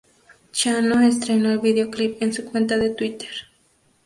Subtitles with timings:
[0.51, 3.29] Chano estrenó el videoclip en su cuenta de Twitter.